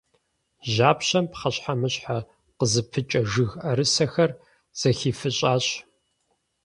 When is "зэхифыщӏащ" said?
4.79-5.65